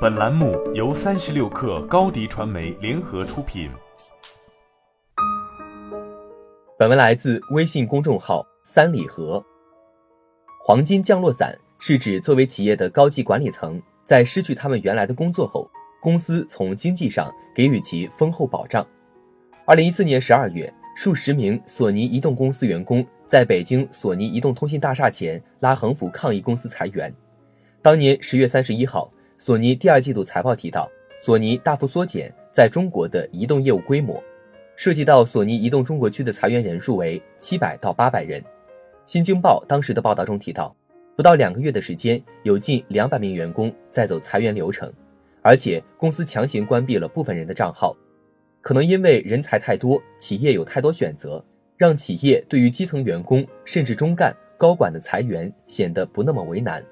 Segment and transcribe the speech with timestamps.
[0.00, 3.68] 本栏目由三十六氪高低传媒联合出品。
[6.78, 9.44] 本文来自微信公众号三里河。
[10.60, 15.68] 黄金降落伞是指作为企业的高级管理层，在失去他们原来的工作后，
[16.00, 18.86] 公司从经济上给予其丰厚保障。
[19.66, 27.12] 二零一四年十二月，数十名索尼移动公司员工在北京索尼移动通信大厦前拉横幅抗议公司裁员。
[27.82, 29.10] 当年十月三十一号。
[29.40, 34.20] 索尼第二季度财报提到，索尼大幅缩减在中国的移动业务规模，
[34.74, 38.42] 涉及到索尼移动中国区的裁员人数为七百到八百人。
[39.04, 40.74] 新京报当时的报道中提到，
[41.14, 44.92] 不到两个月的时间，有近两百名员工在走裁员流程，
[45.40, 47.96] 而且公司强行关闭了部分人的账号，
[48.60, 51.42] 可能因为人才太多，企业有太多选择，
[51.76, 56.84] 让企业对于基层员工甚至中干、高管的裁员显得不那么为难。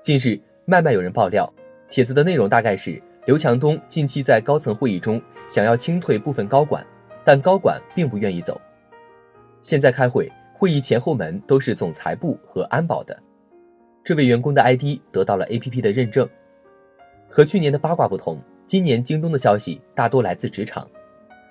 [0.00, 1.52] 近日，脉脉有人爆料。
[1.94, 6.84] 帖子的内容大概是：刘强东近期在高层会议中想要清退部分高管，
[7.22, 8.60] 但高管并不愿意走。
[9.62, 13.16] 现在开会，会议前后门都是总裁部和安保的。
[14.02, 16.28] 这位员工的 ID 得到了 APP 的认证。
[17.28, 20.90] 和去年的八卦不同，今年京东的消息大多来自职场。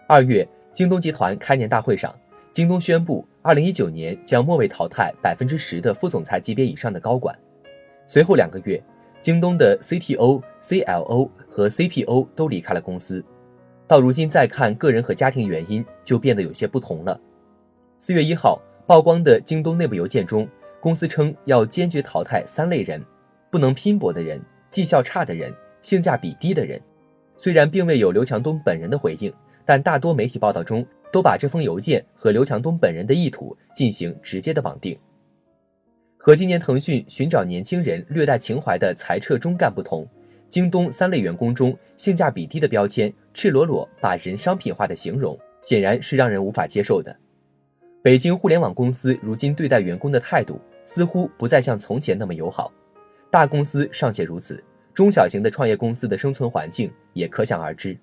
[0.10, 2.14] 二月，京东集团开年大会上，
[2.52, 7.34] 京东宣布，二零一九年将末位淘汰百分之十的副总裁级别以上的高管。
[8.06, 8.84] 随后两个月。
[9.24, 13.24] 京东的 CTO、CLO 和 CPO 都离开了公司，
[13.88, 17.18] 到如今再看个人和家庭原因，就变得有些不同了。
[17.98, 20.46] 四月一号曝光的京东内部邮件中，
[20.82, 23.02] 公司称要坚决淘汰三类人：
[23.50, 26.82] 不能拼搏的人、绩效差的人、性价比低的人。
[27.38, 35.00] 虽然并未有刘强东本人的回应，但大多媒体报道中都把这封邮件和刘强东本人的意图进行直接的绑定。
[36.26, 40.08] 和今年腾讯寻找年轻人略带情怀的裁撤中干不同，
[40.48, 47.14] 京东三类员工中性价比低的标签，赤裸裸把人商品化的形容，显然是让人无法接受的。
[48.02, 52.72] 北京互联网公司如今对待员工的态度，似乎不再像从前那么友好。
[53.30, 54.64] 大公司尚且如此，
[54.94, 57.98] 中小型的创业公司的生存环境也可想而知。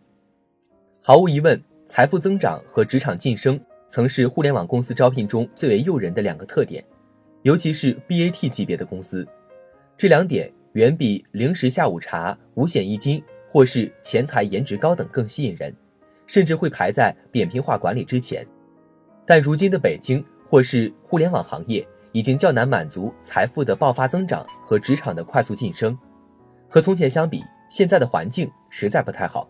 [1.02, 6.84] 毫无疑问，财富增长和职场晋升曾是互联网公司招聘中最为诱人的两个特点。
[7.42, 9.26] 尤其是 BAT 级别的公司，
[9.96, 15.74] 这两点远比零食下午茶、五险一金或是前台颜值高等更吸引人，
[16.26, 18.46] 甚至会排在扁平化管理之前。
[19.24, 25.96] 但如今的北京或是互联网行业，已经较难满足财富的爆发增长和职场的快速晋升。
[26.68, 29.48] 和从前相比，现在的环境实在不太好。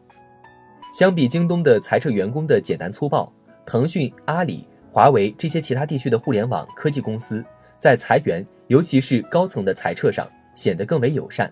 [0.92, 3.32] 相比京东的裁撤员工的简单粗暴，
[3.66, 7.44] 腾讯、阿里、华为这些其他地区的互联网科技公司。
[7.80, 11.50] 在裁员，尤其是高层的裁撤上，显得更为友善。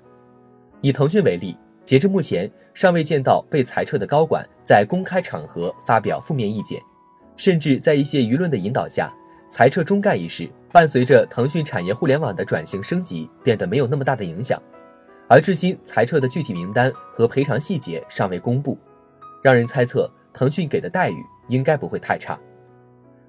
[0.82, 6.80] 以腾讯为例，截至目前，尚未见到被裁撤的高管在公开场合发表负面意见，
[7.36, 9.12] 甚至在一些舆论的引导下，
[9.50, 14.62] 裁撤中概一事伴随着腾讯产业互联网的转型升级，变得没有那么大的影响。
[15.26, 18.78] 而至今，裁撤的具体名单和赔偿细节尚未公布，
[19.42, 21.16] 让人猜测腾讯给的待遇
[21.48, 22.38] 应该不会太差。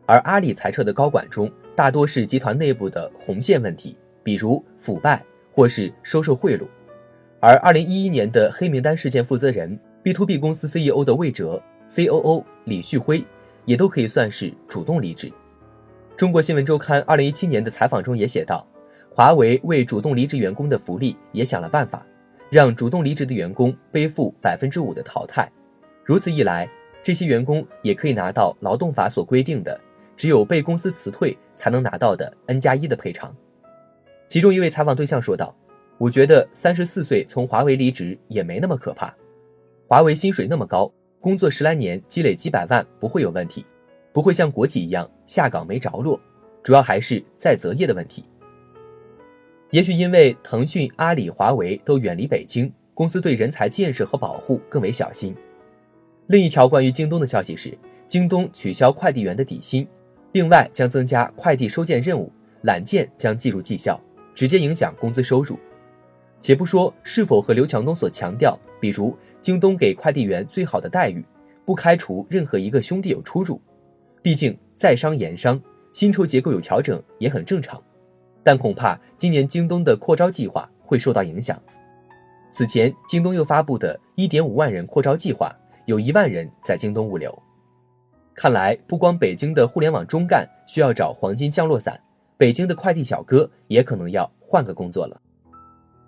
[0.05, 6.67] 而阿里裁撤的高管中，大多是集团内部的红线问题，比如腐败或是收受贿赂。
[7.39, 13.23] 而二零一一年的黑名单事件负责人 B to B 公司 CEO 的魏哲，COO 李旭辉，
[13.63, 15.31] 也都可以算是主动离职。
[16.17, 18.67] 中国新闻周刊二零一七年的采访中也写道，
[19.09, 22.05] 华为为主动离职员工的福利也想了办法，
[22.49, 25.49] 让主动离职的员工背负百分之五的淘汰。
[26.03, 26.69] 如此一来，
[27.01, 29.79] 这些员工也可以拿到劳动法所规定的。
[30.19, 33.33] 只有被公司辞退才能拿到的 N 加一的赔偿。
[34.27, 35.55] 其中一位采访对象说道
[35.97, 39.15] ：“我觉得三十四岁从华为离职也没那么可怕，
[39.87, 40.91] 华为薪水那么高，
[41.21, 43.65] 工作十来年积累几百万不会有问题，
[44.11, 46.19] 不会像国企一样下岗没着落，
[46.61, 48.25] 主要还是在择业的问题。
[49.71, 55.33] 也许因为腾讯、阿里、华为都远离北京，公司对人才建设和保护更为小心。
[56.27, 59.87] 另一条关于京东的消息是，京东取消快递员的底薪。”
[60.31, 62.31] 另外，将增加快递收件任务，
[62.61, 63.99] 揽件将计入绩效，
[64.35, 65.57] 直接影响工资收入。
[66.39, 71.25] 且不说是否和刘强东所强调，比如京东给快递员最好的待遇，
[71.65, 73.59] 不开除任何一个兄弟有出入，
[74.21, 75.59] 毕竟在商言商，
[75.91, 77.81] 薪酬结构有调整也很正常。
[78.43, 81.61] 但恐怕今年京东的扩招计划会受到影响。
[82.51, 85.53] 此前，京东又发布的1.5万人扩招计划，
[85.85, 87.37] 有一万人在京东物流。
[88.41, 92.01] 看来，不光北京的互联网中干需要找黄金降落伞，
[92.37, 95.21] 北京的快递小哥也可能要换个工作了。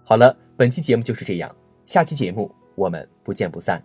[0.06, 1.54] 好了，本期节目就是这样。
[1.86, 3.84] 下期节目我们不见不散。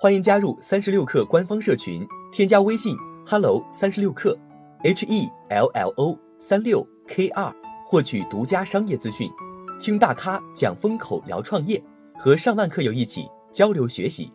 [0.00, 2.96] 欢迎加入三十六课官方社群，添加微信
[3.26, 4.34] hello 三十六课
[4.82, 7.54] ，h e l l o 三六 k 二，
[7.84, 9.30] 获取独家商业资讯，
[9.78, 11.82] 听大咖讲风口，聊创业，
[12.18, 14.32] 和上万课友一起交流学习。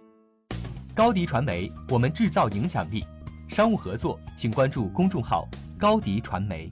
[0.96, 3.04] 高迪传媒，我们制造影响力。
[3.50, 5.46] 商务合作，请关注公众号
[5.78, 6.72] 高迪传媒。